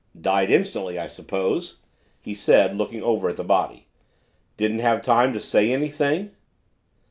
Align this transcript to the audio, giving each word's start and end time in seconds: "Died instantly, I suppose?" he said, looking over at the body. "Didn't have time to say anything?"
"Died 0.19 0.49
instantly, 0.49 0.97
I 0.97 1.05
suppose?" 1.05 1.77
he 2.23 2.33
said, 2.33 2.75
looking 2.75 3.03
over 3.03 3.29
at 3.29 3.37
the 3.37 3.43
body. 3.43 3.85
"Didn't 4.57 4.79
have 4.79 5.03
time 5.03 5.31
to 5.33 5.39
say 5.39 5.71
anything?" 5.71 6.31